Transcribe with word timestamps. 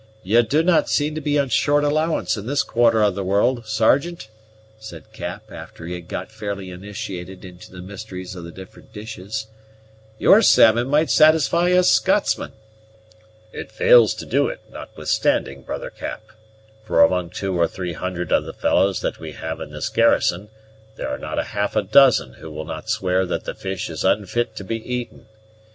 "You 0.23 0.41
do 0.41 0.63
not 0.63 0.89
seem 0.89 1.13
to 1.13 1.21
be 1.21 1.37
on 1.37 1.49
short 1.49 1.83
allowance 1.83 2.35
in 2.35 2.47
this 2.47 2.63
quarter 2.63 3.03
of 3.03 3.13
the 3.13 3.23
world, 3.23 3.67
Sergeant," 3.67 4.29
said 4.79 5.13
Cap, 5.13 5.51
after 5.51 5.85
he 5.85 5.93
had 5.93 6.07
got 6.07 6.31
fairly 6.31 6.71
initiated 6.71 7.45
into 7.45 7.71
the 7.71 7.83
mysteries 7.83 8.35
of 8.35 8.43
the 8.43 8.51
different 8.51 8.91
dishes; 8.93 9.45
"your 10.17 10.41
salmon 10.41 10.87
might 10.87 11.11
satisfy 11.11 11.67
a 11.69 11.83
Scotsman." 11.83 12.53
"It 13.53 13.71
fails 13.71 14.15
to 14.15 14.25
do 14.25 14.47
it, 14.47 14.61
notwithstanding, 14.71 15.61
brother 15.61 15.91
Cap; 15.91 16.31
for 16.83 17.03
among 17.03 17.29
two 17.29 17.55
or 17.55 17.67
three 17.67 17.93
hundred 17.93 18.31
of 18.31 18.45
the 18.45 18.53
fellows 18.53 19.01
that 19.01 19.19
we 19.19 19.33
have 19.33 19.61
in 19.61 19.69
this 19.69 19.89
garrison 19.89 20.49
there 20.95 21.09
are 21.09 21.19
not 21.19 21.37
half 21.49 21.75
a 21.75 21.83
dozen 21.83 22.33
who 22.33 22.49
will 22.49 22.65
not 22.65 22.89
swear 22.89 23.23
that 23.27 23.43
the 23.45 23.53
fish 23.53 23.87
is 23.87 24.03
unfit 24.03 24.55
to 24.55 24.63
be 24.63 24.77
eaten. 24.83 25.27